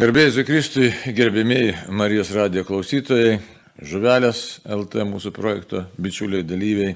[0.00, 3.34] Gerbėjai Kristui, gerbėmiai Marijos radijo klausytojai,
[3.76, 6.94] Žuvelės LT mūsų projekto bičiuliai dalyviai,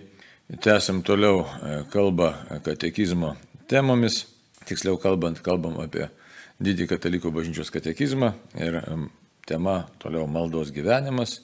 [0.65, 2.30] tęsim toliau e, kalbą
[2.64, 3.35] katekizmo
[3.69, 4.22] temomis,
[4.64, 6.09] tiksliau kalbant, kalbam apie
[6.56, 8.80] didį katalikų bažnyčios katekizmą ir
[9.44, 11.42] tema toliau maldos gyvenimas.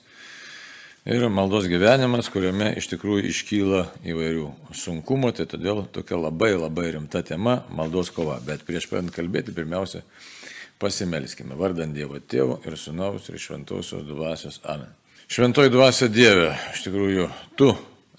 [1.04, 7.20] Ir maldos gyvenimas, kuriame iš tikrųjų iškyla įvairių sunkumų, tai todėl tokia labai labai rimta
[7.20, 8.40] tema- maldos kova.
[8.40, 10.00] Bet prieš pradant kalbėti, pirmiausia,
[10.80, 14.60] Pasimelskime vardant Dievo Tėvo ir Sūnaus ir Šventosios Dvasios.
[14.64, 14.90] Amen.
[15.32, 17.70] Šventoji Dvasia Dieve, iš tikrųjų, tu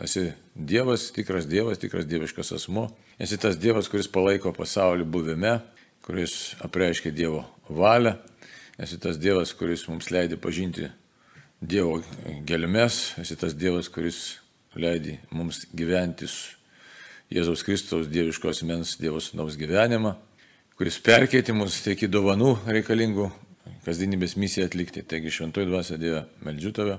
[0.02, 2.88] esi Dievas, tikras Dievas, tikras dieviškas asmo.
[3.22, 5.58] Esi tas Dievas, kuris palaiko pasaulį buvime,
[6.06, 8.16] kuris apreiškia Dievo valią.
[8.82, 10.90] Esi tas Dievas, kuris mums leidė pažinti
[11.62, 12.00] Dievo
[12.50, 13.14] gelmes.
[13.22, 14.40] Esi tas Dievas, kuris
[14.74, 16.30] leidė mums gyventi
[17.34, 20.16] Jėzaus Kristaus dieviškos mens Dievo Sūnaus gyvenimą
[20.78, 23.30] kuris perkeitė mus tiek į dovanų reikalingų
[23.86, 25.04] kasdienybės misiją atlikti.
[25.06, 26.98] Taigi šventoji dvasia Dieve, meldžiu tave,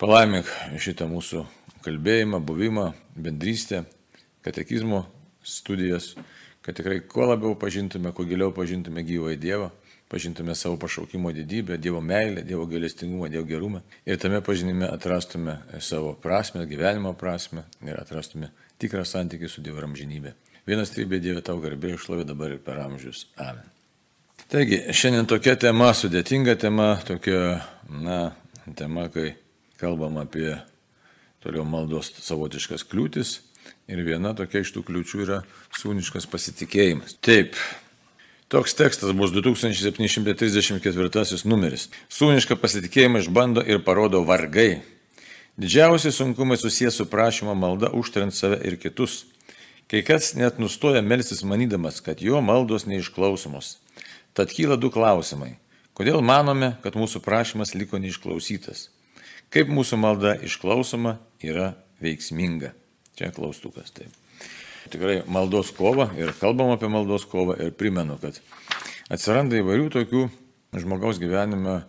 [0.00, 1.42] palaimink šitą mūsų
[1.84, 3.84] kalbėjimą, buvimą, bendrystę,
[4.44, 5.06] katekizmo
[5.42, 6.12] studijas,
[6.62, 9.70] kad tikrai kuo labiau pažintume, kuo giliau pažintume gyvąjį Dievą,
[10.10, 16.14] pažintume savo pašaukimo didybę, Dievo meilę, Dievo gailestingumą, Dievo gerumą ir tame pažinime atrastume savo
[16.14, 20.34] prasme, gyvenimo prasme ir atrastume tikrą santykį su Dievo amžinybė.
[20.70, 23.24] Vienas trybė Dieve tau garbė išlovė dabar ir per amžius.
[23.42, 23.66] Amen.
[24.50, 28.30] Taigi, šiandien tokia tema, sudėtinga tema, tokia, na,
[28.78, 29.34] tema, kai
[29.80, 30.54] kalbam apie
[31.42, 33.40] toliau maldos savotiškas kliūtis.
[33.90, 35.38] Ir viena tokia iš tų kliūčių yra
[35.80, 37.18] sūniškas pasitikėjimas.
[37.18, 37.58] Taip,
[38.52, 41.90] toks tekstas bus 2734 numeris.
[42.14, 44.86] Sūnišką pasitikėjimą išbando ir parodo vargai.
[45.58, 49.26] Didžiausi sunkumai susijęs su prašymo malda užtrint save ir kitus.
[49.90, 53.72] Kai kas net nustoja melsis manydamas, kad jo maldos neišklausomos.
[54.38, 55.56] Tad kyla du klausimai.
[55.98, 58.86] Kodėl manome, kad mūsų prašymas liko neišklausytas?
[59.50, 62.70] Kaip mūsų malda išklausoma yra veiksminga?
[63.18, 64.14] Čia klaustukas taip.
[64.94, 68.38] Tikrai maldos kova ir kalbam apie maldos kovą ir primenu, kad
[69.10, 70.22] atsiranda įvairių tokių
[70.78, 71.80] žmogaus gyvenime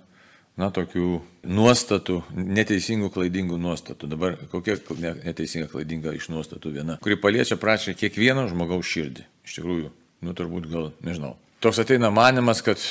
[0.60, 4.10] na, tokių nuostatų, neteisingų, klaidingų nuostatų.
[4.12, 4.78] Dabar kokia
[5.24, 9.26] neteisinga, klaidinga iš nuostatų viena, kuri paliečia prašė kiekvieno žmogaus širdį.
[9.48, 9.92] Iš tikrųjų,
[10.28, 11.36] nu turbūt gal, nežinau.
[11.62, 12.82] Toks ateina manimas, kad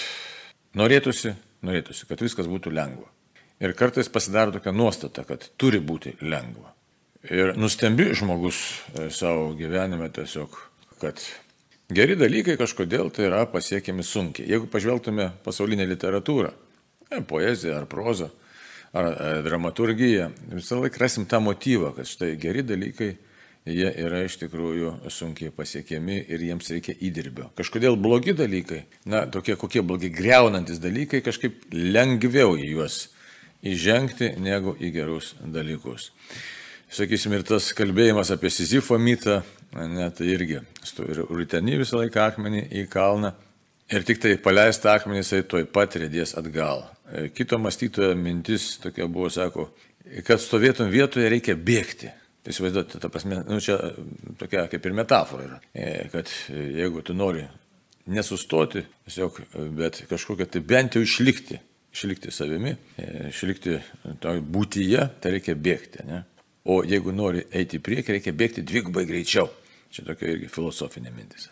[0.78, 1.34] norėtųsi,
[1.66, 3.08] norėtųsi, kad viskas būtų lengva.
[3.60, 6.72] Ir kartais pasidaro tokia nuostata, kad turi būti lengva.
[7.28, 8.56] Ir nustembi žmogus
[8.96, 10.54] e, savo gyvenime tiesiog,
[11.02, 11.20] kad
[11.92, 14.48] geri dalykai kažkodėl tai yra pasiekiami sunkiai.
[14.48, 16.54] Jeigu pažvelgtume pasaulinę literatūrą,
[17.28, 18.30] poezija ar proza,
[18.92, 23.10] ar e, dramaturgija, visą laiką rasim tą motyvą, kad štai geri dalykai,
[23.68, 27.50] jie yra iš tikrųjų sunkiai pasiekiami ir jiems reikia įdirbio.
[27.58, 33.02] Kažkodėl blogi dalykai, na, tokie kokie blogi greunantis dalykai, kažkaip lengviau į juos
[33.66, 36.08] įžengti negu į gerus dalykus.
[36.90, 39.42] Sakysim, ir tas kalbėjimas apie Sizifo mitą,
[39.76, 40.58] net tai irgi,
[41.04, 43.34] ir rūtenį visą laiką akmenį į kalną
[43.90, 46.84] ir tik tai paleista akmenį jisai toj pat rėdės atgal.
[47.10, 49.68] E, kito mąstytojo mintis tokia buvo, sako,
[50.26, 52.12] kad stovėtum vietoje reikia bėgti.
[52.40, 53.90] Tai įsivaizduoti, ta prasme, nu, čia e,
[54.40, 57.44] tokia kaip ir metafora yra, e, kad jeigu tu nori
[58.10, 59.42] nesustoti, tiesiog,
[59.76, 61.60] bet kažkokia tai bent jau išlikti,
[61.94, 62.72] išlikti savimi,
[63.28, 63.76] išlikti
[64.22, 66.06] toj būtyje, tai reikia bėgti.
[66.08, 66.24] Ne?
[66.70, 69.50] O jeigu nori eiti į priekį, reikia bėgti dvigubai greičiau.
[69.90, 71.48] Čia tokia irgi filosofinė mintis.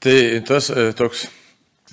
[0.00, 0.14] Tai
[0.48, 1.26] tas toks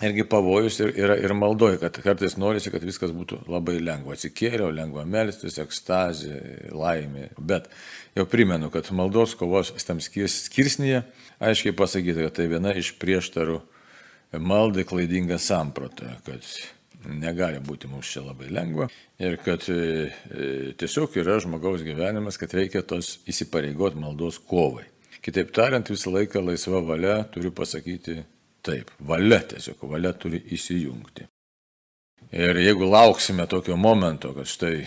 [0.03, 4.18] irgi pavojus ir, yra ir maldoji, kad kartais norisi, kad viskas būtų labai lengva.
[4.18, 6.38] Atsikėliau, lengva melstis, ekstazė,
[6.75, 7.31] laimė.
[7.38, 7.69] Bet
[8.18, 11.03] jau primenu, kad maldos kovos tam skirsnyje
[11.40, 13.62] aiškiai pasakyta, kad tai viena iš prieštarų
[14.44, 16.46] maldai klaidinga samprata, kad
[17.07, 18.88] negali būti mums čia labai lengva
[19.22, 20.47] ir kad e, e,
[20.78, 24.86] tiesiog yra žmogaus gyvenimas, kad reikia tos įsipareigot maldos kovai.
[25.24, 28.19] Kitaip tariant, visą laiką laisva valia turiu pasakyti
[28.66, 31.28] Taip, valia tiesiog, valia turi įsijungti.
[32.35, 34.81] Ir jeigu lauksime tokio momento, kad štai,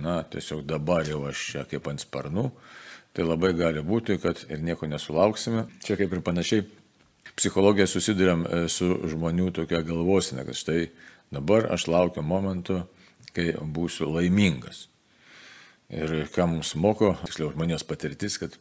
[0.00, 2.46] na, tiesiog dabar jau aš čia kaip ant sparnų,
[3.14, 5.66] tai labai gali būti, kad ir nieko nesulauksime.
[5.84, 6.64] Čia kaip ir panašiai
[7.36, 10.80] psichologija susidurėm e, su žmonių tokia galvosinė, kad štai
[11.34, 12.84] dabar aš laukiu momento,
[13.34, 14.86] kai būsiu laimingas.
[15.92, 18.56] Ir ką mums moko, tiksliau, žmonijos patirtis, kad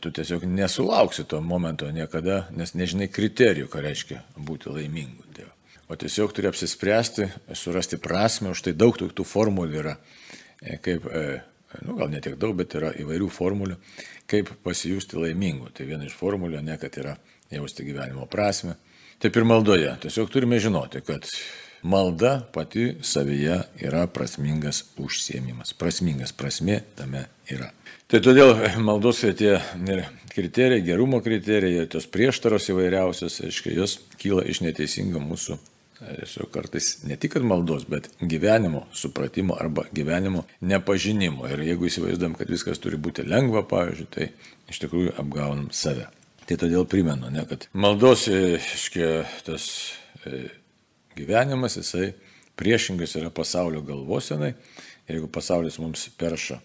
[0.00, 5.26] tu tiesiog nesulauksi to momento niekada, nes nežinai kriterijų, ką reiškia būti laimingu.
[5.36, 5.52] Dievu.
[5.88, 9.94] O tiesiog turi apsispręsti, surasti prasme, už tai daug tų, tų formulių yra,
[10.62, 11.42] e, kaip, e,
[11.84, 13.76] nu, gal ne tiek daug, bet yra įvairių formulių,
[14.26, 15.70] kaip pasijusti laimingu.
[15.76, 17.14] Tai viena iš formulių, ne kad yra
[17.52, 18.74] jausti gyvenimo prasme.
[19.22, 19.92] Taip ir maldoje.
[20.02, 21.28] Tiesiog turime žinoti, kad
[21.82, 25.74] malda pati savyje yra prasmingas užsiemimas.
[25.76, 27.70] Prasmingas prasme tame yra.
[28.06, 29.56] Tai todėl maldos tie
[30.34, 35.58] kriterijai, gerumo kriterijai, tos prieštaros įvairiausios, aiškiai, jos kyla iš neteisingo mūsų
[35.96, 41.48] Tiesiog kartais ne tik maldos, bet gyvenimo supratimo arba gyvenimo nepažinimo.
[41.48, 44.28] Ir jeigu įsivaizduom, kad viskas turi būti lengva, pavyzdžiui, tai
[44.68, 46.10] iš tikrųjų apgaunam save.
[46.46, 49.64] Tai todėl primenu, ne, kad maldos, iškia, tas
[50.28, 50.44] e,
[51.16, 52.12] gyvenimas, jisai
[52.56, 54.54] priešingas yra pasaulio galvosenai.
[55.06, 56.58] Jeigu pasaulis mums perša,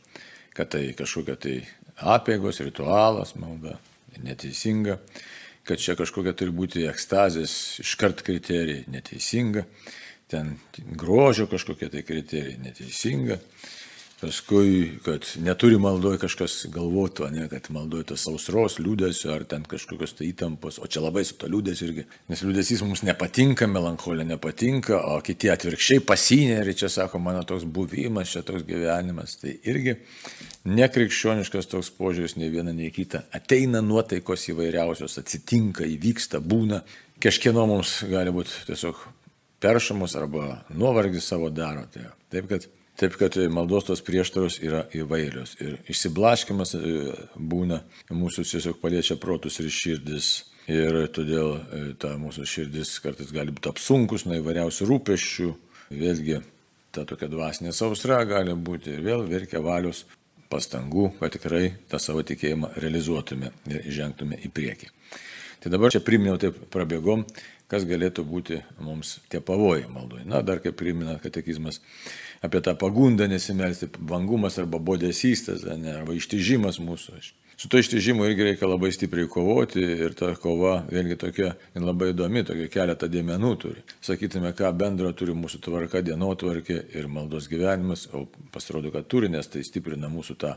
[0.57, 1.55] kad tai kažkokia tai
[2.01, 3.77] apėgos, ritualas, malda,
[4.21, 4.97] neteisinga,
[5.67, 7.53] kad čia kažkokia turi būti ekstazės
[7.83, 9.65] iškart kriterijai neteisinga,
[10.31, 10.55] ten
[10.97, 13.37] grožio kažkokie tai kriterijai neteisinga,
[14.21, 20.13] paskui, kad neturi maldoj kažkas galvotų, ne, kad maldoj tos sausros, liūdėsio ar ten kažkokios
[20.17, 24.99] tai įtampos, o čia labai su to liūdėsiu irgi, nes liūdėsys mums nepatinka, melancholija nepatinka,
[25.09, 29.97] o kiti atvirkščiai pasinė ir čia sako, mano toks buvimas, čia toks gyvenimas, tai irgi
[30.69, 33.23] nekrikščioniškas toks požiūris, nei viena, nei kita.
[33.33, 36.83] Ateina nuotaikos įvairiausios, atsitinka, įvyksta, būna,
[37.21, 39.01] kažkieno mums gali būti tiesiog
[39.61, 41.87] peršamos arba nuovargis savo daro.
[41.93, 45.55] Tai, taip kad Taip kad maldos tos prieštaros yra įvairios.
[45.63, 46.93] Ir išsiblaškimas e,
[47.35, 50.31] būna, mūsų tiesiog paliečia protus ir širdis.
[50.71, 55.51] Ir todėl e, ta mūsų širdis kartais gali būti apsunkus nuo įvairiausių rūpeščių.
[55.97, 56.41] Vėlgi
[56.95, 60.05] ta tokia dvasinė sausra gali būti ir vėl verkia valios
[60.51, 64.91] pastangų, kad tikrai tą savo tikėjimą realizuotume ir žengtume į priekį.
[65.63, 67.23] Tai dabar čia priminiau taip prabėgom,
[67.71, 70.25] kas galėtų būti mums tie pavojai maldoje.
[70.27, 71.79] Na, dar kaip primina katekizmas
[72.41, 77.21] apie tą pagundą nesimelsti, vangumas arba bodesystas, ne, arba ištižimas mūsų.
[77.61, 82.41] Su to ištižimu irgi reikia labai stipriai kovoti ir ta kova vėlgi tokia labai įdomi,
[82.47, 83.83] tokia keletą dėmenų turi.
[84.01, 88.23] Sakytume, ką bendro turi mūsų tvarka, dienotvarkė ir maldos gyvenimas, o
[88.55, 90.55] pasirodo, kad turi, nes tai stiprina mūsų tą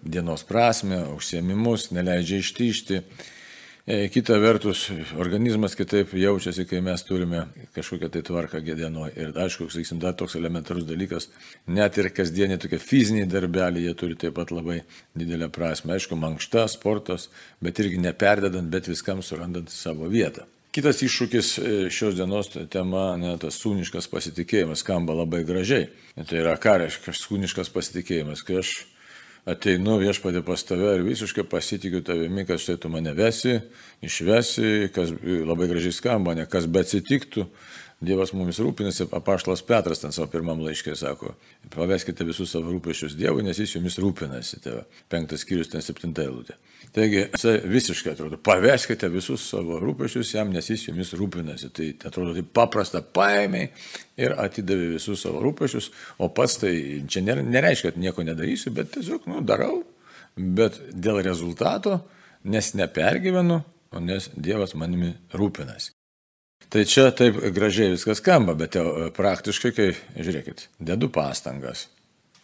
[0.00, 3.39] dienos prasme, užsiemimus, neleidžia ištišti E,
[4.12, 4.84] kita vertus,
[5.18, 9.14] organizmas kitaip jaučiasi, kai mes turime kažkokią tai tvarką gėdienoje.
[9.18, 11.28] Ir aišku, sakysim, dar toks elementarus dalykas,
[11.66, 14.82] net ir kasdienį tokie fiziniai darbeliai, jie turi taip pat labai
[15.18, 15.96] didelę prasme.
[15.96, 17.28] Aišku, mankšta, sportas,
[17.60, 20.46] bet irgi neperdedant, bet viskam surandant savo vietą.
[20.70, 25.88] Kitas iššūkis e, šios dienos tema, ne, tas sūniškas pasitikėjimas, skamba labai gražiai.
[26.14, 28.76] Tai yra ką reiškia sūniškas pasitikėjimas, kai aš
[29.50, 33.56] ateinu viešpatį pas tave ir visiškai pasitikiu tavimi, kad štai tu mane vesi,
[34.06, 37.46] išvesi, kas labai gražiai skamba, ne kas be atsitiktų,
[38.00, 41.34] Dievas mumis rūpinasi, apaštalas Petras ten savo pirmam laiškė sako,
[41.74, 44.62] paveskite visus savo rūpešius Dievui, nes jis jumis rūpinasi.
[44.64, 44.78] Tai
[45.12, 46.56] penktas skyrius, ten septinta eilutė.
[46.96, 47.26] Taigi,
[47.68, 51.68] visiškai atrodo, paveskite visus savo rūpešius jam, nes jis jumis rūpinasi.
[51.76, 53.66] Tai atrodo, tai paprasta paėmė
[54.16, 55.92] ir atidavė visus savo rūpešius,
[56.24, 56.72] o pats tai
[57.04, 59.82] čia nereiškia, kad nieko nedarysiu, bet tiesiog, nu, darau,
[60.40, 62.00] bet dėl rezultato,
[62.48, 63.60] nes nepergyvenu,
[64.00, 65.99] nes Dievas manimi rūpinasi.
[66.70, 71.88] Tai čia taip gražiai viskas skamba, bet e, praktiškai, kai, žiūrėkit, dedu pastangas,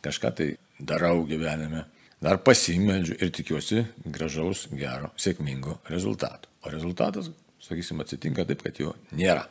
[0.03, 0.49] kažką tai
[0.79, 1.85] darau gyvenime,
[2.23, 6.51] dar pasimeldžiu ir tikiuosi gražaus, gero, sėkmingo rezultato.
[6.67, 7.31] O rezultatas,
[7.63, 9.47] sakysim, atsitinka taip, kad jo nėra.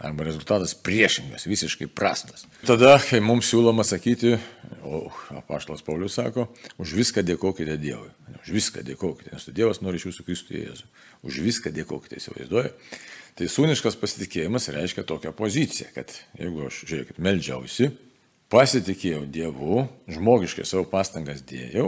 [0.00, 2.46] Arba rezultatas priešingas, visiškai prastas.
[2.64, 4.38] Tada, kai mums siūloma sakyti,
[4.80, 5.02] o
[5.36, 6.46] apaštalas Paulius sako,
[6.80, 8.08] už viską dėkokite Dievui.
[8.38, 10.88] Už viską dėkokite, nes Dievas nori iš jūsų Kristų Jėzų.
[11.28, 12.72] Už viską dėkokite, įsivaizduoju.
[13.40, 17.86] Tai sūniškas pasitikėjimas reiškia tokią poziciją, kad jeigu aš, žiūrėkit, melžiausi,
[18.52, 21.86] pasitikėjau Dievu, žmogiškai savo pastangas dėjau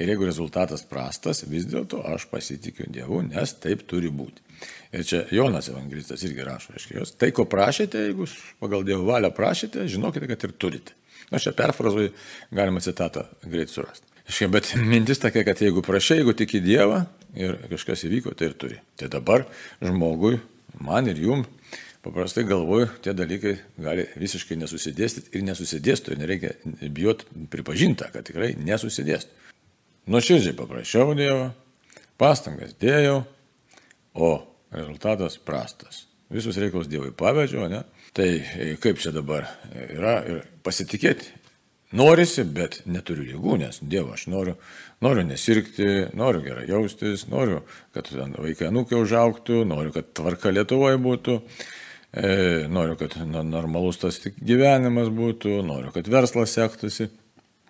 [0.00, 4.40] ir jeigu rezultatas prastas, vis dėlto aš pasitikiu Dievu, nes taip turi būti.
[4.96, 9.28] Ir čia Jonas Evangelistas irgi rašo, reiškia, jos, tai ko prašėte, jeigu pagal Dievo valią
[9.36, 10.96] prašėte, žinokite, kad ir turite.
[11.28, 12.16] Aš čia perfrazuoju,
[12.48, 14.08] galima citatą greit surasti.
[14.24, 17.04] Iškai, bet mintis tokia, kad jeigu prašai, jeigu tiki Dievą
[17.36, 18.86] ir kažkas įvyko, tai ir turi.
[18.96, 19.44] Tai dabar
[19.84, 20.38] žmogui
[20.80, 21.44] man ir jum,
[22.04, 26.52] paprastai galvoju, tie dalykai gali visiškai nesusidėstyti ir nesusidėstų, ir nereikia
[26.94, 29.46] bijot pripažinti, kad tikrai nesusidėstų.
[30.08, 31.50] Nuoširdžiai paprašiau Dievo,
[32.20, 33.22] pastangas dėjau,
[34.16, 34.30] o
[34.72, 36.06] rezultatas prastas.
[36.32, 37.82] Visus reikalus Dievui pavedžiau, ne?
[38.16, 38.28] Tai
[38.82, 41.36] kaip čia dabar yra ir pasitikėti
[41.96, 44.58] Norisi, bet neturiu jėgų, nes Dievo aš noriu,
[45.04, 45.88] noriu nesirgti,
[46.18, 47.62] noriu gerai jaustis, noriu,
[47.94, 51.38] kad vaikai anūkiai užauktų, noriu, kad tvarka Lietuvoje būtų,
[52.12, 52.32] e,
[52.72, 57.10] noriu, kad normalus tas gyvenimas būtų, noriu, kad verslas sektųsi.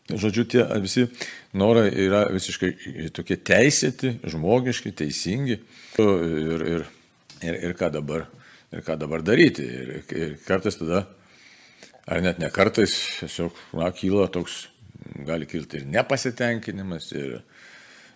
[0.08, 1.02] Žodžiu, tie visi
[1.52, 5.58] norai yra visiškai tokie teisėti, žmogiški, teisingi.
[6.00, 6.86] Ir, ir,
[7.44, 8.24] ir, ir ką dabar
[8.72, 9.64] ir ką dabar daryti.
[9.64, 11.04] Ir, ir kartais tada,
[12.08, 14.66] ar net ne kartais, tiesiog, na, kyla toks,
[15.26, 17.38] gali kilti ir nepasitenkinimas, ir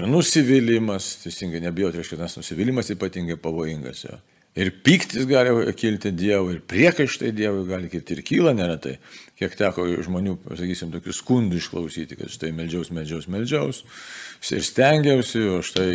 [0.03, 4.05] nusivylimas, teisingai nebijoti, reiškia, tas nusivylimas ypatingai pavojingas.
[4.09, 4.19] Jo.
[4.59, 8.99] Ir piktis gali kilti Dievui, ir priekaištai Dievui gali kilti, ir kyla neretai.
[9.39, 13.81] Kiek teko žmonių, sakysim, tokių skundų išklausyti, kad štai meldžiaus, meldžiaus, meldžiaus,
[14.53, 15.95] ir stengiausi, o štai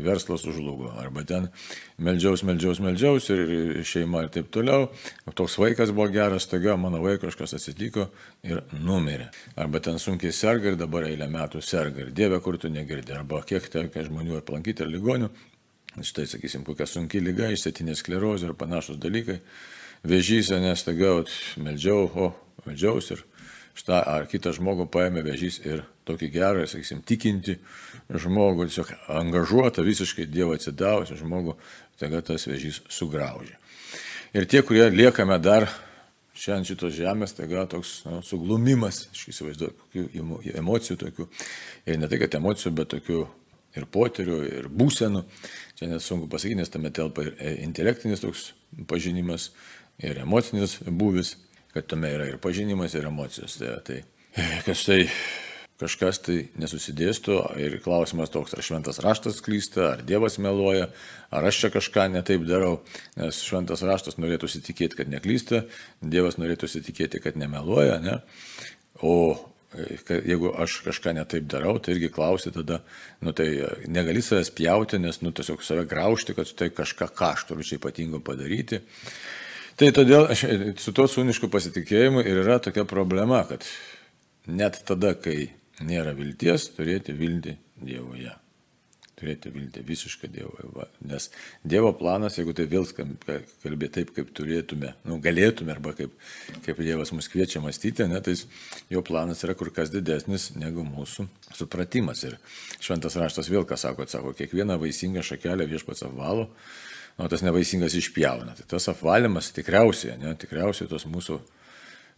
[0.00, 0.92] verslas užlugo.
[0.98, 1.48] Arba ten
[1.98, 4.88] meldžiaus, meldžiaus, meldžiaus, ir šeima ir taip toliau.
[5.34, 8.08] Toks vaikas buvo geras, taigi mano vaikas kažkas atsitiko
[8.46, 9.30] ir numirė.
[9.56, 12.06] Arba ten sunkiai serga ir dabar eilę metų serga.
[12.06, 13.14] Ir Dieve, kur tu negirdi.
[13.16, 15.30] Arba kiek tenka žmonių aplankyti ir ligonių,
[16.00, 19.40] štai, sakysim, kokia sunki lyga, išsėtinė sklerozė ir panašus dalykai,
[20.08, 21.18] vėžys, nes taiga,
[21.60, 22.30] meldžiau, o,
[22.66, 23.24] meldžiaus ir
[23.76, 27.58] štai, ar kitą žmogų paėmė vėžys ir tokį gerą, sakysim, tikinti
[28.10, 31.56] žmogų, tiesiog angažuotą, visiškai Dievo atsidavusią žmogų,
[32.00, 33.58] taiga tas vėžys sugraužė.
[34.32, 35.68] Ir tie, kurie liekame dar
[36.32, 41.28] šiandien šitos žemės, taiga toks nu, suglumimas, aš įsivaizduoju, kokių emocijų tokių,
[41.86, 43.20] ir ne tai, kad emocijų, bet tokių
[43.76, 45.22] ir poterių, ir būsenų.
[45.78, 48.50] Čia net sunku pasakyti, nes tame telpa ir e, intelektinis toks
[48.88, 49.50] pažinimas,
[50.02, 51.36] ir emocinis būvis,
[51.72, 53.56] kad tame yra ir pažinimas, ir emocijos.
[53.60, 54.02] Tai, tai
[54.66, 55.06] kad štai
[55.82, 60.88] kažkas tai nesusidėstų ir klausimas toks, ar šventas raštas klysta, ar Dievas meluoja,
[61.34, 62.80] ar aš čia kažką netaip darau,
[63.18, 65.64] nes šventas raštas norėtų įsitikėti, kad neklysta,
[66.02, 68.20] Dievas norėtų įsitikėti, kad nemeluoja, ne?
[69.02, 69.16] o
[70.08, 72.82] jeigu aš kažką netaip darau, tai irgi klausti tada,
[73.24, 73.48] nu tai
[73.88, 77.78] negali savęs pjauti, nes, nu tiesiog save graužti, kad tai kažką ką aš turiu čia
[77.80, 78.82] ypatingo padaryti.
[79.80, 80.44] Tai todėl aš,
[80.82, 83.64] su to sūnišku pasitikėjimu ir yra tokia problema, kad
[84.46, 85.54] net tada, kai
[85.86, 88.36] nėra vilties, turėti viltį Dievoje
[89.22, 90.86] turėti viltį visišką Dievą.
[91.06, 91.28] Nes
[91.62, 96.14] Dievo planas, jeigu tai vėl kalbė taip, kaip turėtume, nu, galėtume, arba kaip,
[96.66, 98.34] kaip Dievas mus kviečia mąstyti, ne, tai
[98.92, 102.24] jo planas yra kur kas didesnis negu mūsų supratimas.
[102.26, 102.38] Ir
[102.82, 106.48] šventas raštas vėl ką sako, sako, kiekvieną vaisingą šakelę viešpats apvalo,
[107.20, 108.56] o tas nevaisingas išpjauna.
[108.58, 111.38] Tai tas apvalimas tikriausiai, ne, tikriausiai tos mūsų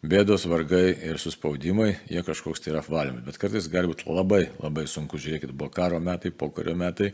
[0.05, 3.25] bėdos, vargai ir suspaudimai, jie kažkoks tai yra apvalymas.
[3.27, 5.21] Bet kartais gali būti labai, labai sunku.
[5.21, 7.13] Žiūrėkit, buvo karo metai, pokario metai,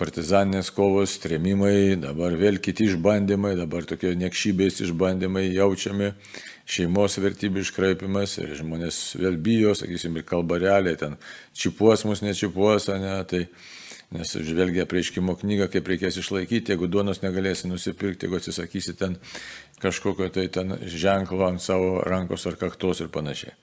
[0.00, 6.14] partizaninės kovos, trėmimai, dabar vėl kiti išbandymai, dabar tokie niekšybės išbandymai jaučiami,
[6.70, 11.18] šeimos vertybių iškraipimas ir žmonės vėl bijo, sakysim, ir kalba realiai, ten
[11.52, 13.44] čipuos mus, nečipuos, ne, tai
[14.14, 19.16] nes žvelgia prieškimo knygą, kaip reikės išlaikyti, jeigu duonos negalėsi nusipirkti, jeigu atsisakysi ten
[19.82, 23.54] kažkokio tai ten ženklo ant savo rankos ar kaktos ir panašiai.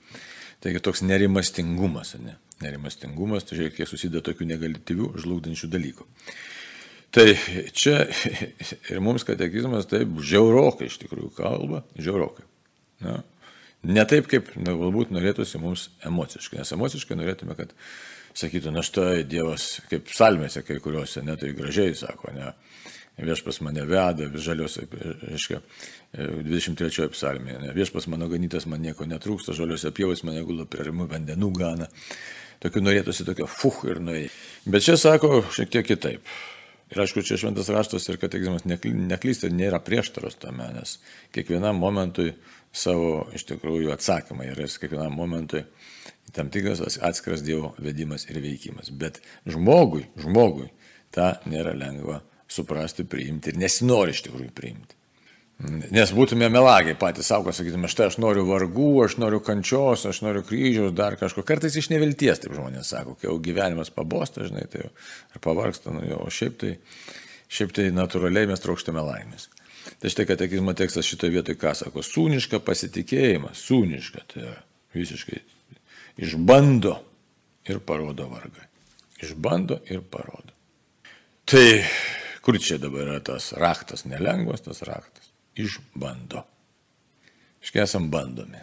[0.64, 2.38] Taigi toks nerimastingumas, ne?
[2.64, 6.06] Nerimastingumas, tai žiūrėk, kiek susideda tokių negatyvių, žlugdančių dalykų.
[7.14, 7.26] Tai
[7.76, 8.02] čia
[8.90, 12.44] ir mums katekizmas taip žiaurokai iš tikrųjų kalba, žiaurokai.
[13.04, 13.20] Na,
[13.86, 17.72] ne taip, kaip na, galbūt norėtųsi mums emociškai, nes emociškai norėtume, kad
[18.38, 22.52] sakytų, na štai Dievas, kaip psalmėse kai kuriuose, net tai gražiai sako, ne,
[23.18, 24.86] viešpas mane veda, žaliuose,
[25.28, 25.60] reiškia,
[26.16, 27.62] 23 psalmėje.
[27.64, 27.72] Ne?
[27.76, 31.88] Viešpas mano ganytas man nieko netrūksta, žaliuose pievos mane gula prie rimų vandenų gana.
[32.62, 34.30] Tokių norėtųsi tokio fuh ir nuėjai.
[34.66, 36.32] Bet čia sako šiek tiek kitaip.
[36.88, 40.96] Ir aišku, čia šventas raštas ir katekizmas neklysta nėra prieštaros tame, nes
[41.36, 42.32] kiekvienam momentui
[42.78, 45.64] savo iš tikrųjų atsakymai yra kiekvienam momentui
[46.32, 48.90] tam tikras atskiras Dievo vedimas ir veikimas.
[48.90, 50.68] Bet žmogui, žmogui
[51.14, 54.98] tą nėra lengva suprasti, priimti ir nesinori iš tikrųjų priimti.
[55.90, 60.44] Nes būtume melagiai patys savo, sakytume, štai aš noriu vargų, aš noriu kančios, aš noriu
[60.46, 61.42] kryžiaus, dar kažko.
[61.46, 64.92] Kartais iš nevilties, taip žmonės sako, kai jau gyvenimas pabosta, žinai, tai jau,
[65.34, 66.76] ar pavargsta, nu jau, o šiaip tai,
[67.50, 69.48] šiaip tai natūraliai mes trokštame laimės.
[69.98, 74.54] Tai štai katekizmo tekstas šitoje vietoje ką sako, sūniška pasitikėjimą, sūniška, tai yra
[74.94, 75.40] visiškai
[76.22, 76.94] išbando
[77.68, 78.62] ir parodo vargą.
[79.18, 80.54] Išbando ir parodo.
[81.48, 81.66] Tai
[82.48, 85.26] Kur čia dabar yra tas raktas, nelengvas tas raktas?
[85.60, 86.40] Išbando.
[87.60, 88.62] Iškai esam bandomi.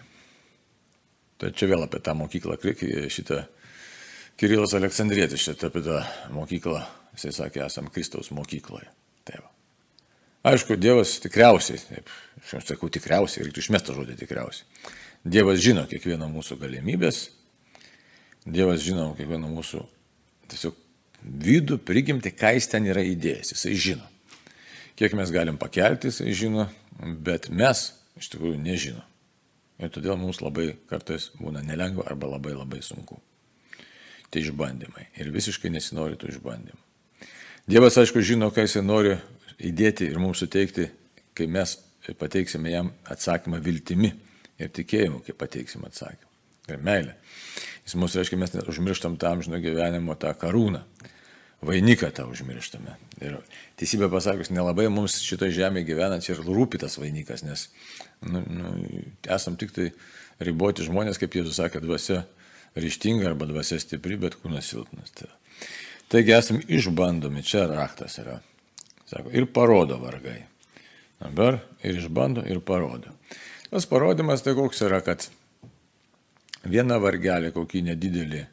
[1.38, 2.58] Tai čia vėl apie tą mokyklą,
[3.14, 3.44] šitą
[4.42, 6.00] Kirilas Aleksandrietis, šitą apie tą
[6.34, 6.82] mokyklą,
[7.14, 8.90] jisai sakė, esam Kristaus mokykloje.
[9.22, 9.55] Tai va.
[10.46, 12.12] Aišku, Dievas tikriausiai, taip,
[12.46, 14.68] aš sakau tikriausiai, reiktų išmestą žodį tikriausiai.
[15.26, 17.24] Dievas žino kiekvieną mūsų galimybės,
[18.46, 19.82] Dievas žino kiekvieną mūsų
[20.52, 20.78] tiesiog
[21.26, 24.06] vidų, prigimti, ką jis ten yra įdėjęs, jisai žino.
[24.96, 26.68] Kiek mes galim pakelti, jisai žino,
[27.02, 27.88] bet mes
[28.22, 29.02] iš tikrųjų nežino.
[29.82, 33.18] Ir todėl mums labai kartais būna nelengva arba labai labai sunku.
[34.30, 35.10] Tai išbandymai.
[35.18, 36.80] Ir visiškai nesinori tų išbandymų.
[37.66, 39.18] Dievas, aišku, žino, ką jisai nori
[39.60, 40.90] įdėti ir mums suteikti
[41.36, 41.78] kai mes
[42.20, 44.14] pateiksime jam atsakymą viltimi
[44.62, 46.32] ir tikėjimu, kai pateiksime atsakymą.
[46.72, 47.16] Ir meilė.
[47.86, 50.82] Jis mūsų reiškia, mes užmirštam tą amžino gyvenimo tą karūną.
[51.66, 52.96] Vainiką tą užmirštame.
[53.24, 53.38] Ir
[53.80, 57.68] teisybė pasakius, nelabai mums šitoje žemėje gyvenant ir rūpi tas vainikas, nes
[58.22, 58.74] nu, nu,
[59.32, 59.88] esam tik tai
[60.44, 62.24] riboti žmonės, kaip Jėzus sakė, dvasia
[62.78, 65.14] ryštinga arba dvasia stipri, bet kūnas silpnas.
[65.16, 65.32] Tai.
[66.12, 68.42] Taigi esam išbandomi, čia raktas yra.
[69.06, 70.42] Sako, ir parodo vargai.
[71.22, 73.14] Dabar ir išbando, ir parodo.
[73.70, 75.28] Tas parodimas tai koks yra, kad
[76.66, 78.44] viena vargelė kokį nedidelį,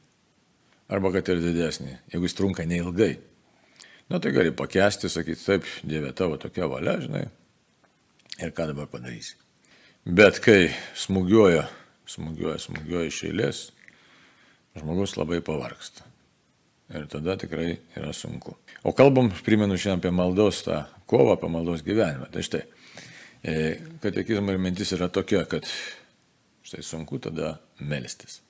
[0.93, 3.15] arba kad ir didesnį, jeigu jis trunka neilgai.
[4.13, 7.27] Na tai gali pakesti, sakyti, taip, Dieve tavo tokia valia, žinai,
[8.43, 9.39] ir ką dabar padarysi.
[10.05, 11.65] Bet kai smūgiuoja,
[12.11, 13.61] smūgiuoja, smūgiuoja iš eilės,
[14.77, 16.12] žmogus labai pavarksta.
[16.93, 18.53] Ir tada tikrai yra sunku.
[18.85, 22.29] O kalbam, primenu šiandien apie maldos tą kovą, apie maldos gyvenimą.
[22.33, 22.63] Tai štai,
[23.45, 23.55] e,
[24.03, 25.69] katekizmo ir mintis yra tokia, kad
[26.69, 28.43] štai sunku tada melstis.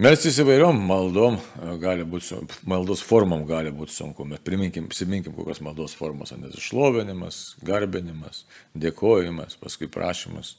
[0.00, 2.38] Melstis įvairiom maldom e, gali būti,
[2.70, 4.24] maldos formom gali būti sunku.
[4.28, 8.44] Mes priminkim, prisiminkim, kokios maldos formos, nes išlovinimas, garbinimas,
[8.78, 10.54] dėkojimas, paskui prašymas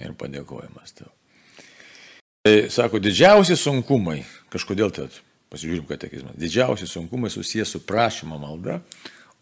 [0.00, 0.98] ir padėkojimas.
[0.98, 5.06] Tai sako, didžiausi sunkumai, kažkodėl tai
[5.54, 6.34] Pasižiūrim katekizmą.
[6.38, 8.80] Didžiausi sunkumai susijęs su prašymo malda,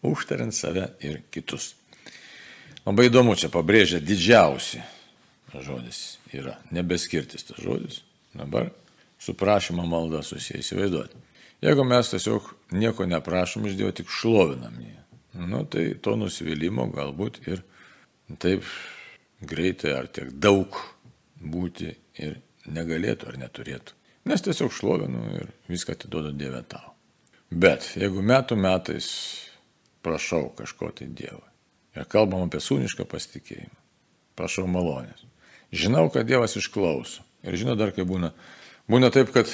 [0.05, 1.73] užtariant save ir kitus.
[2.85, 4.83] Labai įdomu, čia pabrėžia didžiausi
[5.61, 8.01] žodis yra, nebeskirtis tas žodis.
[8.33, 8.69] Dabar
[9.19, 11.21] su prašymo malda susiję įsivaizduoti.
[11.63, 14.95] Jeigu mes tiesiog nieko neprašom iš Dievo, tik šlovinam jį,
[15.47, 17.61] nu, tai to nusivylimo galbūt ir
[18.41, 18.65] taip
[19.41, 20.75] greitai ar tiek daug
[21.39, 23.95] būti ir negalėtų ar neturėtų.
[24.25, 26.93] Nes tiesiog šlovinu ir viską atiduodu Dievę tau.
[27.51, 29.09] Bet jeigu metų metais
[30.03, 31.43] prašau kažko tai Dievą
[31.93, 33.75] ir kalbam apie sūnišką pasitikėjimą,
[34.39, 35.27] prašau malonės.
[35.73, 37.23] Žinau, kad Dievas išklauso.
[37.43, 38.31] Ir žinau dar, kai būna.
[38.89, 39.49] Būna taip, kad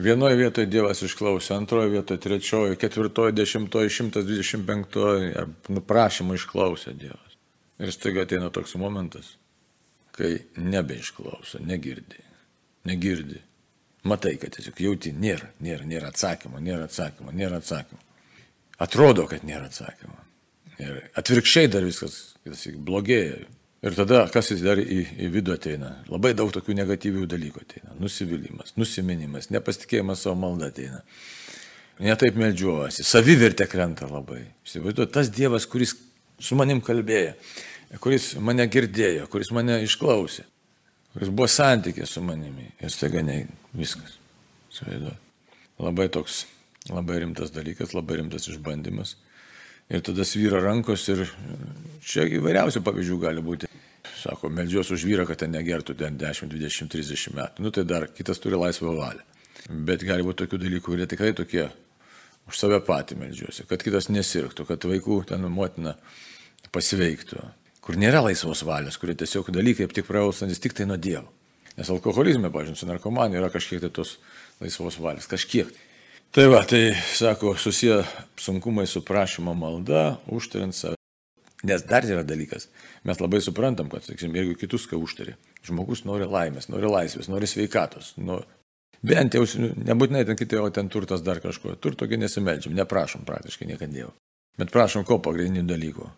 [0.00, 7.38] vienoje vietoje Dievas išklauso, antroje vietoje, trečioje, ketvirtoje, dešimtoje, šimtas dvidešimt penktoje, nuprašymą išklausė Dievas.
[7.82, 9.34] Ir staiga ateina toks momentas,
[10.14, 12.22] kai nebeišklauso, negirdi.
[12.88, 13.42] Negirdi.
[14.04, 18.02] Matai, kad tiesiog jauti, nėra, nėra, nėra atsakymo, nėra atsakymo, nėra atsakymo.
[18.84, 20.18] Atrodo, kad nėra atsakymo.
[20.82, 22.34] Ir atvirkščiai dar viskas
[22.84, 23.46] blogėja.
[23.84, 25.90] Ir tada, kas jis dar į, į vidų ateina?
[26.12, 27.96] Labai daug tokių negatyvių dalykų ateina.
[28.00, 31.00] Nusivylimas, nusiminimas, nepasitikėjimas savo maldą ateina.
[32.04, 34.42] Netaip melžiuosi, savivertė krenta labai.
[34.66, 35.94] Įsivaizduoju, tas Dievas, kuris
[36.42, 37.36] su manim kalbėjo,
[38.04, 40.48] kuris mane girdėjo, kuris mane išklausė
[41.14, 42.66] kuris buvo santykė su manimi.
[42.82, 43.44] Ir staiga ne
[43.76, 44.18] viskas.
[44.74, 45.20] Suvaiduoju.
[45.84, 46.44] Labai toks,
[46.90, 49.16] labai rimtas dalykas, labai rimtas išbandymas.
[49.92, 51.26] Ir tada svyra rankos ir
[52.04, 53.70] čia įvairiausių pavyzdžių gali būti.
[54.24, 57.64] Sako, melžiuosi už vyrą, kad ten negertų ten 10, 20, 30 metų.
[57.64, 59.24] Nu tai dar kitas turi laisvą valią.
[59.68, 61.66] Bet gali būti tokių dalykų, kurie tikrai tokie
[62.48, 65.94] už save patį melžiuosi, kad kitas nesirgtų, kad vaikų ten motina
[66.72, 67.42] pasveiktų
[67.84, 71.28] kur nėra laisvos valios, kurie tiesiog dalykai tik praausantis tik tai nuo Dievo.
[71.74, 74.16] Nes alkoholizme, pažiūrėjau, su narkomanija yra kažkiek tai tos
[74.62, 75.72] laisvos valios, kažkiek.
[76.34, 78.00] Tai va, tai sako, susiję
[78.40, 80.98] sunkumai su prašymo malda, užtariant save.
[81.64, 82.68] Nes dar yra dalykas,
[83.08, 87.48] mes labai suprantam, kad, sakysim, jeigu kitus ką užtari, žmogus nori laimės, nori laisvės, nori
[87.48, 88.42] sveikatos, nu,
[89.00, 89.46] bent jau,
[89.88, 94.12] nebūtinai ten kitai, o ten turtas dar kažko, turtogi nesimeldžiam, neprašom praktiškai niekada Dievo.
[94.60, 96.10] Bet prašom ko pagrindinių dalykų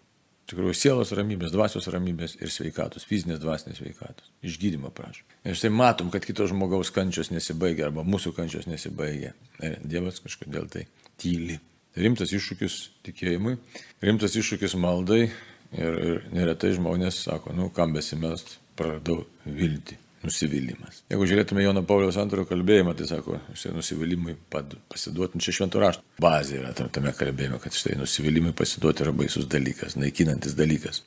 [0.51, 4.31] tikrųjų sielos ramybės, dvasios ramybės ir sveikatos, fizinės dvasinės sveikatos.
[4.47, 5.27] Išgydymo prašom.
[5.47, 9.35] Ir štai matom, kad kito žmogaus kančios nesibaigia arba mūsų kančios nesibaigia.
[9.65, 10.87] Ir Dievas kažkodėl tai
[11.21, 11.59] tyli.
[11.97, 13.57] Rimtas iššūkis tikėjimui,
[14.05, 21.03] rimtas iššūkis maldai ir, ir neretai žmonės sako, nu kam besimest, praradau viltį nusivylimas.
[21.11, 26.61] Jeigu žiūrėtume Jono Pauliaus antrojo kalbėjimą, tai sako, štai nusivylimui pasiduoti, čia šventų raštų bazė
[26.61, 31.03] yra tame kalbėjime, kad štai nusivylimui pasiduoti yra baisus dalykas, naikinantis dalykas.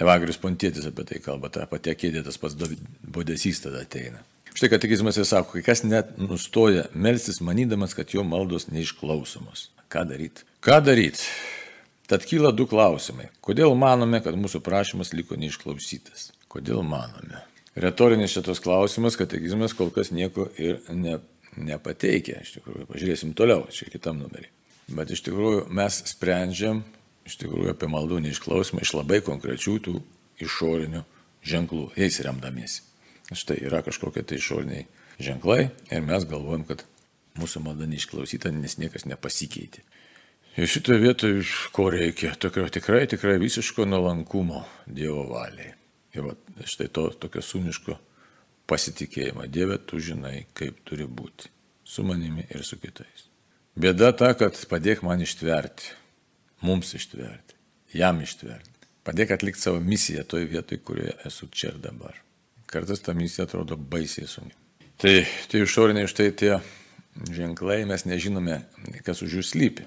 [0.00, 2.56] Evagrius Pontėtis apie tai kalba, ta pati kėdė, tas pats
[3.02, 4.22] bodesys tada ateina.
[4.54, 9.68] Štai katekizmas ir sako, kai kas net nustoja melstis, manydamas, kad jo maldos neišklausomos.
[9.90, 10.46] Ką daryti?
[10.64, 11.26] Ką daryti?
[12.10, 13.28] Tad kyla du klausimai.
[13.44, 16.32] Kodėl manome, kad mūsų prašymas liko neišklausytas?
[16.50, 17.44] Kodėl manome?
[17.76, 21.18] Retorinis šitas klausimas, katekizmas kol kas nieko ir ne,
[21.56, 22.40] nepateikia.
[22.44, 24.50] Iš tikrųjų, pažiūrėsim toliau, čia kitam numerį.
[24.90, 26.82] Bet iš tikrųjų mes sprendžiam
[27.30, 29.96] iš tikrųjų apie maldų neišklausimą iš labai konkrečių tų
[30.42, 31.02] išorinių
[31.46, 32.82] ženklų, jais remdamiesi.
[33.30, 34.86] Štai yra kažkokie tai išoriniai
[35.22, 36.82] ženklai ir mes galvojam, kad
[37.38, 39.84] mūsų malda neišklausyta, nes niekas nepasikeitė.
[40.58, 42.34] Ir šitoje vietoje ko reikia?
[42.34, 45.76] Tokio tikrai, tikrai visiško nuolankumo Dievo valiai.
[46.16, 46.34] Ir va,
[46.66, 47.96] štai to tokio sūniško
[48.70, 49.46] pasitikėjimo.
[49.50, 51.50] Dieve, tu žinai, kaip turi būti.
[51.84, 53.26] Su manimi ir su kitais.
[53.78, 55.94] Bėda ta, kad padėk man ištverti.
[56.66, 57.56] Mums ištverti.
[57.96, 58.70] Jam ištverti.
[59.06, 62.18] Padėk atlikti savo misiją toje vietoje, kurioje esu čia ir dabar.
[62.70, 64.54] Kartais ta misija atrodo baisiai sunki.
[65.00, 65.14] Tai,
[65.50, 66.58] tai išoriniai štai tie
[67.32, 68.60] ženklai, mes nežinome,
[69.06, 69.86] kas už jų slypi.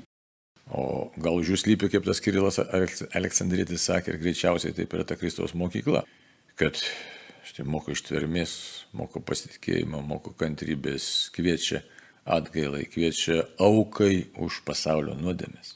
[0.73, 5.17] O gal už jų slypi, kaip tas Kirilas Aleksandrėtis sakė, ir greičiausiai taip yra ta
[5.19, 6.01] Kristaus mokykla,
[6.57, 6.79] kad
[7.45, 8.55] štai moko ištvermės,
[8.97, 11.83] moko pasitikėjimo, moko kantrybės, kviečia
[12.25, 15.75] atgailai, kviečia aukai už pasaulio nuodėmės.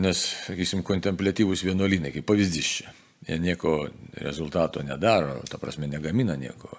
[0.00, 2.92] Nes, sakysim, kontemplatyvus vienuolinai, kaip pavyzdys čia,
[3.26, 3.74] jie nieko
[4.22, 6.78] rezultato nedaro, ta prasme negamina nieko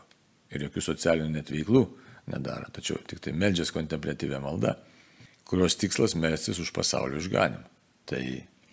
[0.51, 1.83] ir jokių socialinių net veiklų
[2.31, 4.73] nedaro, tačiau tik tai meldžias kontemplatyvę maldą
[5.51, 7.67] kurios tikslas melstis už pasaulio išganimą.
[8.07, 8.23] Tai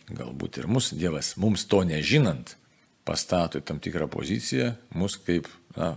[0.09, 2.55] galbūt ir mus Dievas, mums to nežinant,
[3.09, 5.97] pastato į tam tikrą poziciją, mus kaip na,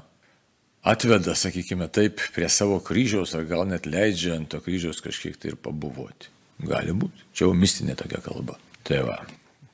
[0.83, 5.53] atveda, sakykime taip, prie savo kryžiaus ar gal net leidžia ant to kryžiaus kažkiek tai
[5.53, 6.31] ir pabuvoti.
[6.61, 7.25] Gali būti.
[7.33, 8.57] Čia jau mistinė tokia kalba.
[8.85, 9.17] Tai va.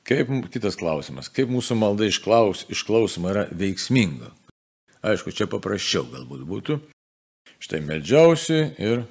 [0.08, 4.30] Kaip kitas klausimas, kaip mūsų malda išklaus, išklausoma yra veiksminga?
[5.04, 6.78] Aišku, čia paprasčiau galbūt būtų.
[7.60, 9.04] Štai meldžiausi ir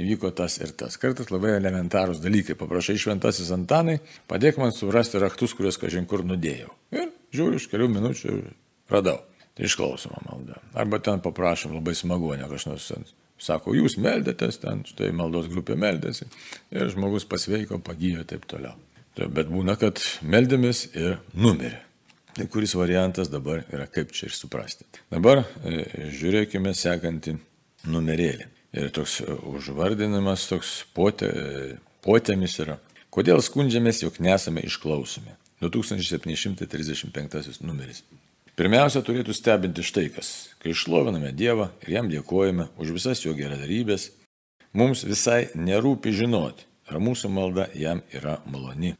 [0.00, 0.96] įvyko tas ir tas.
[1.00, 2.56] Kartais labai elementarūs dalykai.
[2.58, 3.98] Paprašai šventasis Antanai,
[4.30, 6.72] padėk man surasti raktus, kuriuos kažin kur nudėjau.
[6.94, 8.38] Ir žiūriu, iš kelių minučių
[8.92, 9.20] radau.
[9.54, 10.58] Tai išklausoma malda.
[10.74, 15.76] Arba ten paprašom labai smagu, ne kažkas nors sako, jūs meldėtės, ten štai maldos grupė
[15.78, 16.26] meldėsi
[16.74, 18.74] ir žmogus pasveiko, pagyjo ir taip toliau.
[19.14, 21.84] Bet būna, kad meldėmės ir numirė.
[22.34, 24.82] Tai kuris variantas dabar yra kaip čia ir suprasti.
[25.06, 25.84] Dabar e,
[26.18, 27.36] žiūrėkime sekantį
[27.94, 28.48] numerėlį.
[28.74, 31.28] Ir toks e, užvardinimas, toks potė,
[32.04, 32.76] potėmis yra.
[33.14, 35.32] Kodėl skundžiamės, jog nesame išklausomi?
[35.62, 38.02] 2735 numeris.
[38.58, 40.28] Pirmiausia, turėtų stebinti štai kas.
[40.62, 44.02] Kai išloviname Dievą ir jam dėkojame už visas jo geradarybės,
[44.76, 48.92] mums visai nerūpi žinoti, ar mūsų malda jam yra maloni.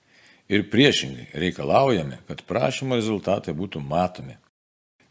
[0.48, 4.34] Ir priešingai reikalaujame, kad prašymo rezultatai būtų matomi.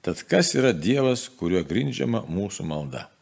[0.03, 3.13] Tad kas yra Dievas, kuriuo grindžiama mūsų malda?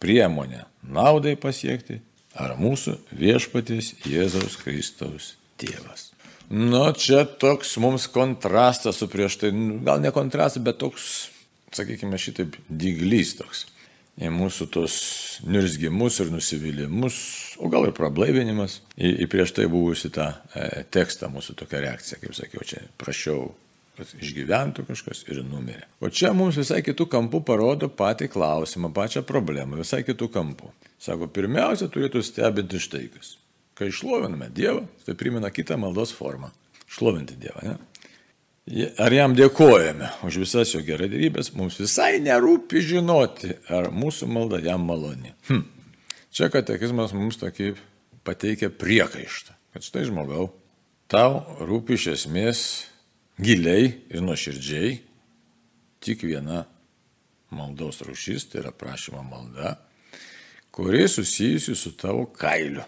[0.00, 2.00] priemonė naudai pasiekti,
[2.38, 6.10] ar mūsų viešpatis Jėzaus Kristaus tėvas.
[6.50, 11.04] Nu, čia toks mums kontrastas su prieš tai, nu, gal ne kontrastas, bet toks,
[11.76, 13.68] sakykime, šitaip dyglys toks.
[14.20, 14.94] Į mūsų tos
[15.48, 17.20] nirzgimus ir nusivylimus,
[17.62, 22.18] o gal ir prablaivinimas, į, į prieš tai buvusi tą e, tekstą mūsų tokia reakcija,
[22.20, 23.46] kaip sakiau, čia prašiau
[24.00, 25.84] kad išgyventų kažkas ir numirė.
[26.00, 30.70] O čia mums visai kitų kampų parodo patį klausimą, pačią problemą, visai kitų kampų.
[31.00, 33.34] Sako, pirmiausia, turėtų stebinti štai kas.
[33.76, 36.50] Kai išloviname Dievą, tai primena kitą maldos formą.
[36.90, 37.76] Šlovinti Dievą, ne?
[39.00, 44.84] Ar jam dėkojame už visas jo geradarybės, mums visai nerūpi žinoti, ar mūsų malda jam
[44.86, 45.32] maloni.
[45.48, 45.64] Hm.
[46.30, 47.72] Čia katekizmas mums tokį
[48.24, 50.52] pateikia priekaištą, kad štai žmogau,
[51.10, 52.60] tau rūpi iš esmės
[53.40, 54.98] giliai ir nuoširdžiai
[56.00, 56.64] tik viena
[57.54, 59.74] maldos rūšis, tai yra prašymo malda,
[60.70, 62.84] kuri susijusi su tavo kailiu,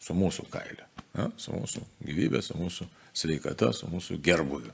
[0.00, 0.86] su mūsų kailiu,
[1.18, 4.72] ja, su mūsų gyvybė, su mūsų sveikata, su mūsų gerbuviu.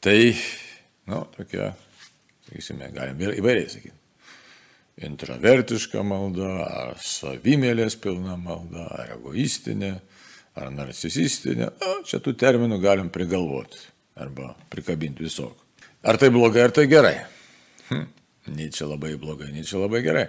[0.00, 0.18] Tai,
[1.08, 1.70] na, tokia,
[2.48, 3.96] sakysime, galim įvairiai sakyti.
[5.06, 9.94] Intravertiška malda, ar savimėlės pilna malda, ar egoistinė,
[10.58, 13.82] ar narcisistinė, na, čia tų terminų galim prigalvoti
[14.20, 15.68] arba prikabinti visokių.
[16.10, 17.16] Ar tai blogai, ar tai gerai?
[17.90, 18.06] Hm,
[18.56, 20.26] nei čia labai blogai, nei čia labai gerai.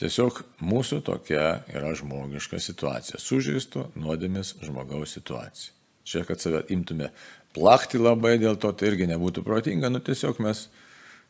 [0.00, 3.20] Tiesiog mūsų tokia yra žmogiška situacija.
[3.22, 5.70] Sužeisto nuodėmės žmogaus situacija.
[6.04, 7.12] Čia, kad save imtume
[7.54, 10.66] plakti labai dėl to, tai irgi nebūtų protinga, nu tiesiog mes,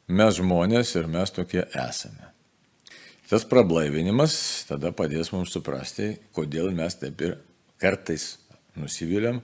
[0.08, 2.32] mes žmonės ir mes tokie esame.
[3.28, 4.36] Tas prablaivinimas
[4.68, 7.36] tada padės mums suprasti, kodėl mes taip ir
[7.82, 8.34] kartais
[8.78, 9.40] nusiviliam,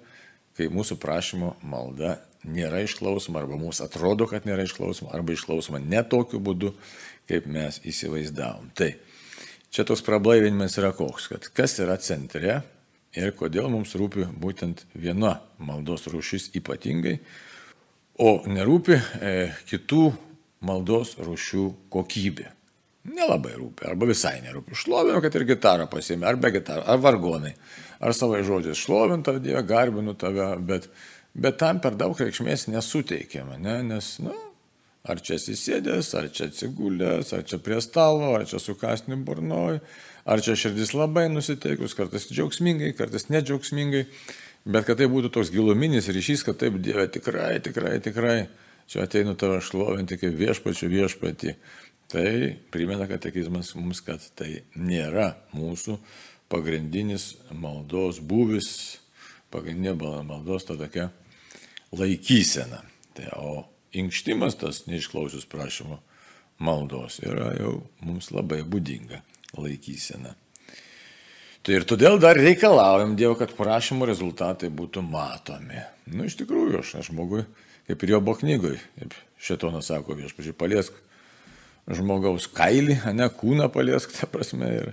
[0.56, 6.02] kai mūsų prašymo malda nėra išklausoma, arba mums atrodo, kad nėra išklausoma, arba išklausoma ne
[6.06, 6.72] tokiu būdu,
[7.30, 8.70] kaip mes įsivaizdavom.
[8.76, 8.92] Tai
[9.70, 12.60] čia toks prablaivinimas yra koks, kad kas yra centre
[13.16, 17.18] ir kodėl mums rūpi būtent viena maldos rūšis ypatingai,
[18.20, 19.34] o nerūpi e,
[19.68, 20.10] kitų
[20.66, 22.50] maldos rūšių kokybė.
[23.08, 24.76] Nelabai rūpi, arba visai nerūpi.
[24.76, 27.54] Šlovinu, kad ir gitarą pasiėmė, ar be gitarą, ar vargonai,
[28.00, 28.82] ar savai žodžiais.
[28.82, 30.90] Šlovinu tave, Dieve, garbinu tave, bet
[31.34, 33.76] bet tam per daug reikšmės nesuteikiama, ne?
[33.86, 34.34] nes, nu,
[35.06, 39.80] ar čia atsisėdęs, ar čia atsigulęs, ar čia prie stalo, ar čia su kasniu burnoj,
[40.26, 44.06] ar čia širdis labai nusiteikus, kartais džiaugsmingai, kartais nedžiaugsmingai.
[44.70, 48.34] Bet kad tai būtų toks giluminis ryšys, kad taip Dieve tikrai, tikrai, tikrai,
[48.90, 51.54] čia ateinu tave šlovinti kaip viešpačių viešpatį.
[52.10, 55.94] Tai primena katekizmas mums, kad tai nėra mūsų
[56.50, 58.70] pagrindinis maldos būvis,
[59.54, 59.94] pagrindinė
[60.26, 61.06] maldos ta tokia
[61.94, 62.80] laikysena.
[63.14, 63.52] Tai, o
[63.94, 66.00] inkštimas tas neišklausius prašymo
[66.58, 69.20] maldos yra jau mums labai būdinga
[69.58, 70.34] laikysena.
[71.62, 75.78] Tai ir todėl dar reikalaujam Dievo, kad prašymo rezultatai būtų matomi.
[76.10, 77.44] Nu, iš tikrųjų, aš, aš žmogui,
[77.86, 80.96] kaip ir jo buvo knygoj, kaip šetonas sako, viešpažiai, paliesk
[81.96, 84.92] žmogaus kailį, ne kūną paliesk, ta prasme, ir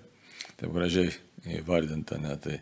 [0.57, 1.11] taip gražiai
[1.57, 2.59] įvardinta, ne, tai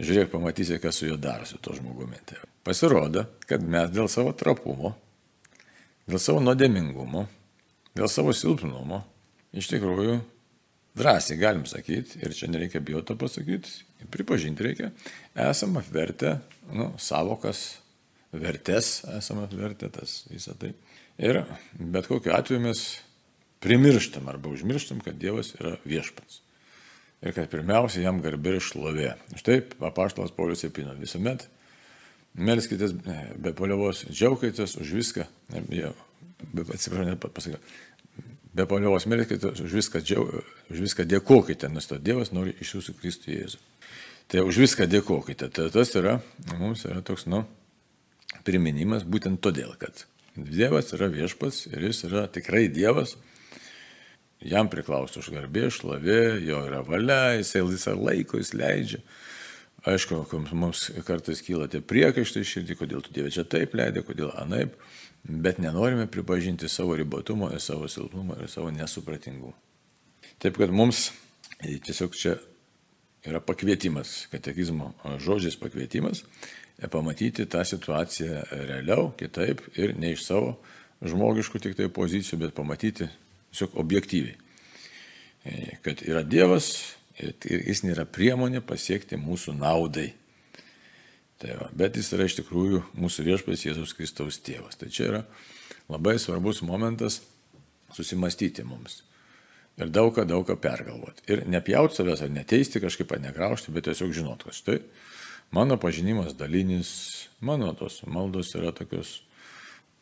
[0.00, 2.20] žiūrėk, pamatysi, kas su juo darosi, to žmogumi.
[2.26, 4.94] Tai pasirodo, kad mes dėl savo trapumo,
[6.10, 7.26] dėl savo nuodėmingumo,
[7.96, 9.02] dėl savo silpnumo,
[9.56, 10.18] iš tikrųjų
[10.98, 13.76] drąsiai galim sakyti, ir čia nereikia bijoti to pasakyti,
[14.10, 14.90] pripažinti reikia,
[15.48, 16.38] esam apvertę
[16.74, 17.80] nu, savokas,
[18.32, 20.72] vertės esam apvertę tas visą tai.
[21.20, 21.42] Ir
[21.74, 22.82] bet kokiu atveju mes
[23.60, 26.40] primirštam arba užmirštam, kad Dievas yra viešpats.
[27.20, 29.10] Ir kad pirmiausia jam garbė ir šlovė.
[29.36, 31.46] Štai apaštalas Paulius Epino visuomet
[32.38, 35.92] melskitės be paliovos, džiaugkitės už viską, ne,
[36.62, 37.58] atsiprašau, net pasakiau,
[38.54, 42.96] be paliovos melskite, už viską, džiau, už viską dėkokite, nes to Dievas nori iš jūsų
[43.00, 43.60] Kristų Jėzų.
[44.30, 45.48] Tai už viską dėkokite.
[45.50, 46.20] Tai tas yra,
[46.60, 47.42] mums yra toks, nu,
[48.46, 50.04] priminimas būtent todėl, kad
[50.36, 53.16] Dievas yra viešpats ir jis yra tikrai Dievas.
[54.40, 59.02] Jam priklauso už garbė, šlovė, jo yra valia, jisai visą laiką jis leidžia.
[59.88, 60.22] Aišku,
[60.56, 64.76] mums kartais kyla tie priekaištai širdį, kodėl tu Dieve čia taip leidai, kodėl anaip
[65.24, 69.52] bet nenorime pripažinti savo ribotumo ir savo silpnumo ir savo nesupratingumo.
[70.38, 71.10] Taip kad mums
[71.60, 72.36] tiesiog čia
[73.26, 76.24] yra pakvietimas, katekizmo žodžiais pakvietimas,
[76.90, 80.54] pamatyti tą situaciją realiau, kitaip ir ne iš savo
[81.04, 83.10] žmogiškų tik tai pozicijų, bet pamatyti
[83.50, 84.36] tiesiog objektyviai.
[85.84, 86.72] Kad yra Dievas
[87.20, 87.34] ir
[87.68, 90.10] jis nėra priemonė pasiekti mūsų naudai.
[91.40, 94.76] Tai va, bet jis yra iš tikrųjų mūsų viešpats Jėzaus Kristaus tėvas.
[94.76, 95.20] Tai čia yra
[95.88, 97.22] labai svarbus momentas
[97.96, 99.00] susimastyti mums.
[99.80, 101.24] Ir daug ką, daug ką pergalvoti.
[101.32, 104.80] Ir nepjauti savęs ar neteisti kažkaip, ar negraužti, bet tiesiog žinot, kad štai
[105.56, 106.90] mano pažinimas dalinis,
[107.40, 109.22] mano tos maldos yra tokios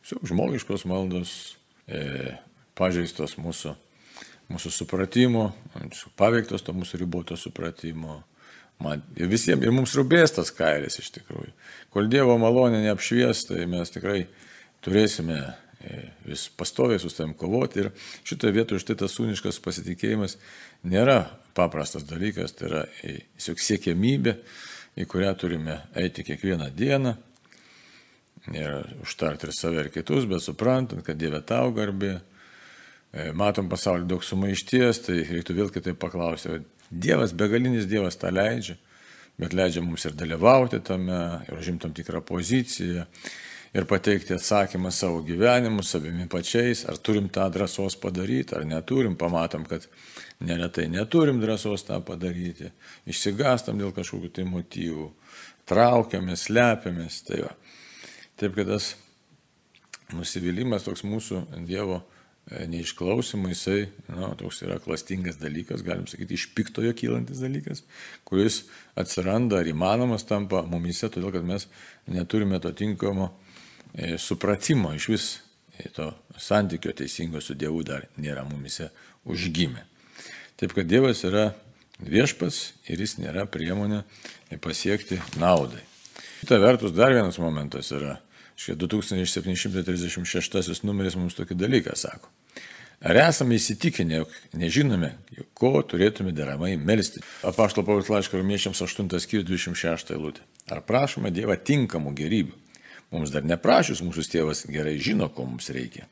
[0.03, 1.55] žmogiškos maldos,
[1.87, 2.35] e,
[2.79, 3.75] pažeistos mūsų,
[4.49, 5.49] mūsų supratimo,
[6.19, 8.21] paveiktos to mūsų riboto supratimo
[8.79, 11.51] Man, ir visiems, ir mums rūpės tas kailis iš tikrųjų.
[11.91, 14.21] Kol Dievo malonė neapšvies, tai mes tikrai
[14.85, 17.83] turėsime e, vis pastoviai su savim kovoti.
[17.83, 17.89] Ir
[18.23, 20.37] šitoje vietoje štai tas sūniškas pasitikėjimas
[20.87, 21.25] nėra
[21.59, 24.37] paprastas dalykas, tai yra tiesiog siekiamybė,
[24.95, 27.17] į kurią turime eiti kiekvieną dieną.
[28.55, 32.21] Ir užtarti ir save ir kitus, bet suprantant, kad Dieve tau garbė.
[33.09, 38.75] E, matom pasaulį daug sumaišties, tai reiktų vėl kitaip paklausti, Dievas, begalinis Dievas tą leidžia,
[39.41, 43.05] bet leidžia mums ir dalyvauti tame, ir užimti tam tikrą poziciją,
[43.73, 49.65] ir pateikti atsakymą savo gyvenimu, savimi pačiais, ar turim tą drąsos padaryti, ar neturim, pamatom,
[49.69, 49.85] kad
[50.41, 52.71] neretai neturim drąsos tą padaryti,
[53.09, 55.09] išsigastam dėl kažkokių tai motyvų,
[55.69, 57.21] traukiamės, slepiamės.
[57.29, 57.53] Tai va.
[58.39, 58.93] Taip, kad tas
[60.15, 62.01] nusivylimas toks mūsų Dievo
[62.49, 67.83] E, neišklausimai, jisai, na, toks yra klastingas dalykas, galim sakyti, iš piktojo kylantis dalykas,
[68.25, 68.63] kuris
[68.97, 71.67] atsiranda ar įmanomas tampa mumise, todėl kad mes
[72.09, 73.29] neturime to tinkamo
[73.93, 75.27] e, supratimo iš vis
[75.77, 76.09] e, to
[76.41, 78.89] santykio teisingo su Dievu dar nėra mumise
[79.29, 79.85] užgimę.
[80.57, 81.51] Taip kad Dievas yra
[82.01, 84.01] viešpas ir jis nėra priemonė
[84.63, 85.85] pasiekti naudai.
[86.41, 88.17] Kita vertus, dar vienas momentas yra,
[88.59, 92.29] šie 2736 numeris mums tokį dalyką sako.
[92.99, 95.13] Ar esame įsitikinę, jog nežinome,
[95.55, 97.23] ko turėtume deramai melstis?
[97.47, 100.43] Apaštalo Paulius laiško romiečiams 8 skyrius 26 eilutė.
[100.67, 102.57] Ar prašome Dievą tinkamų gerybių?
[103.09, 106.05] Mums dar neprašys, mūsų tėvas gerai žino, ko mums reikia.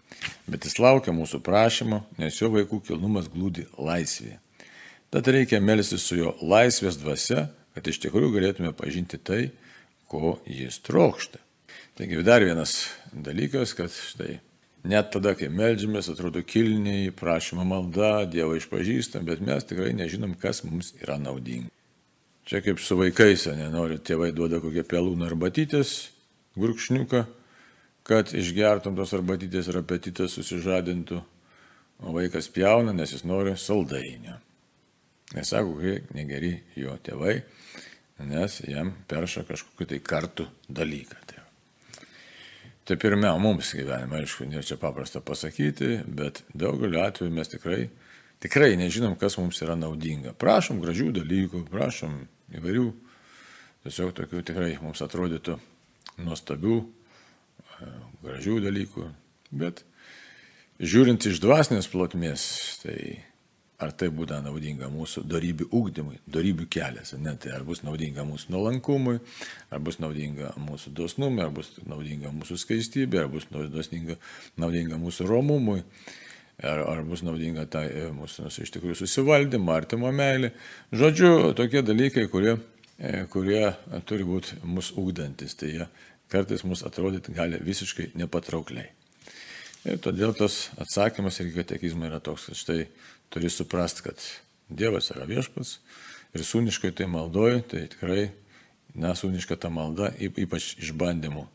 [0.48, 4.40] Bet jis laukia mūsų prašymo, nes jo vaikų kilnumas glūdi laisvėje.
[5.14, 9.50] Tad reikia melstis su jo laisvės dvasia, kad iš tikrųjų galėtume pažinti tai,
[10.08, 11.44] ko jis trokšta.
[11.98, 12.76] Taigi dar vienas
[13.12, 14.38] dalykas, kad štai
[14.88, 20.62] Net tada, kai melžiamės, atrodo kilniai, prašymo malda, Dievą išpažįstam, bet mes tikrai nežinom, kas
[20.64, 21.72] mums yra naudinga.
[22.48, 25.96] Čia kaip su vaikais, nenori, tėvai duoda kokią pelūną arbatytės,
[26.56, 27.26] gurkšniuką,
[28.08, 31.20] kad išgertum tos arbatytės ir apetitas susižadintų,
[32.08, 34.38] o vaikas pjauna, nes jis nori saldainio.
[35.36, 37.42] Nesako, kokie negeri jo tėvai,
[38.30, 41.20] nes jam perša kažkokį tai kartų dalyką.
[41.28, 41.44] Tai,
[42.88, 47.90] tai pirmia, mums gyvenime, aišku, nėra čia paprasta pasakyti, bet daugeliu atveju mes tikrai,
[48.44, 50.32] tikrai nežinom, kas mums yra naudinga.
[50.40, 52.16] Prašom gražių dalykų, prašom
[52.56, 52.86] įvairių,
[53.84, 55.58] tiesiog tokių tikrai mums atrodytų
[56.24, 57.92] nuostabių, e,
[58.24, 59.10] gražių dalykų,
[59.52, 59.84] bet
[60.80, 62.48] žiūrint iš dvasinės plotmės,
[62.86, 63.27] tai
[63.78, 68.54] ar tai būtų naudinga mūsų darybių ugdymui, darybių kelias, ne, tai ar bus naudinga mūsų
[68.56, 69.20] nuolankumui,
[69.70, 74.18] ar bus naudinga mūsų dosnumui, ar bus naudinga mūsų skaistybė, ar bus naudinga,
[74.58, 75.84] naudinga mūsų romumui,
[76.58, 80.56] ar, ar bus naudinga tai e, mūsų iš tikrųjų susivaldymo, artimo meilė.
[80.98, 82.58] Žodžiu, tokie dalykai, kurie,
[82.98, 83.62] e, kurie
[84.10, 85.92] turi būti mūsų ugdantis, tai jie
[86.34, 88.97] kartais mus atrodyti gali visiškai nepatraukliai.
[89.86, 92.80] Ir todėl tas atsakymas ir katekizmai yra toks, kad štai
[93.34, 94.24] turi suprasti, kad
[94.68, 95.78] Dievas yra viešpats
[96.36, 98.32] ir sūniškai tai maldoji, tai tikrai,
[98.98, 101.46] na, sūniška ta malda, ypač išbandymų.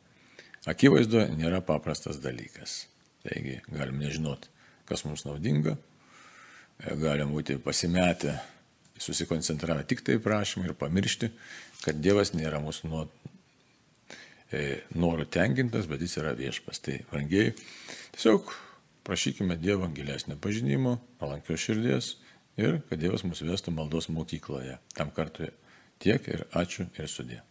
[0.71, 2.87] Akivaizdu, nėra paprastas dalykas.
[3.27, 4.49] Taigi galim nežinot,
[4.89, 5.77] kas mums naudinga,
[7.03, 8.39] galim būti pasimetę,
[9.03, 11.31] susikoncentravę tik tai prašymą ir pamiršti,
[11.83, 12.91] kad Dievas nėra mūsų
[14.99, 16.83] norų tenkintas, bet jis yra viešpas.
[16.85, 17.55] Tai, brangiai,
[18.17, 18.53] tiesiog
[19.07, 22.17] prašykime Dievo gilesnio pažinimo, palankios širdies
[22.61, 24.79] ir kad Dievas mus vestų maldos mokykloje.
[24.97, 25.51] Tam kartui
[26.03, 27.43] tiek ir ačiū ir sudė.